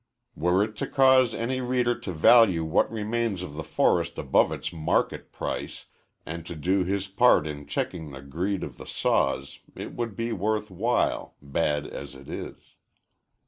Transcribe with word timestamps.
Were 0.35 0.63
it 0.63 0.75
to 0.77 0.87
cause 0.87 1.35
any 1.35 1.61
reader 1.61 1.93
to 1.93 2.11
value 2.11 2.63
what 2.65 2.91
remains 2.91 3.43
of 3.43 3.53
the 3.53 3.63
forest 3.63 4.17
above 4.17 4.51
its 4.51 4.73
market 4.73 5.31
price 5.31 5.85
and 6.25 6.43
to 6.47 6.55
do 6.55 6.83
his 6.83 7.07
part 7.07 7.45
in 7.45 7.67
checking 7.67 8.09
the 8.09 8.23
greed 8.23 8.63
of 8.63 8.79
the 8.79 8.87
saws, 8.87 9.59
it 9.75 9.93
would 9.93 10.15
be 10.15 10.31
worth 10.33 10.71
while 10.71 11.35
bad 11.39 11.85
as 11.85 12.15
it 12.15 12.29
is. 12.29 12.55